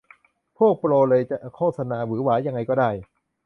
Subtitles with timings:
[0.57, 2.89] พวกโปรเลยจะโฆษณาหวือหวายังไงก็ได้